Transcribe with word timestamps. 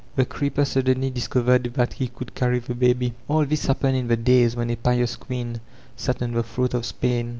The 0.15 0.25
crteptr 0.25 0.65
suddenly 0.65 1.11
discovered 1.11 1.65
that 1.75 1.93
he 1.93 2.07
could 2.07 2.33
carry 2.33 2.57
the 2.57 2.73
baby. 2.73 3.13
An 3.29 3.47
this 3.47 3.67
happened 3.67 3.97
in 3.97 4.07
the 4.07 4.17
days 4.17 4.55
when 4.55 4.71
a 4.71 4.75
pknis 4.75 5.19
queen 5.19 5.61
sat 5.95 6.23
on 6.23 6.31
the 6.31 6.41
throne 6.41 6.69
of 6.73 6.87
Spain. 6.87 7.29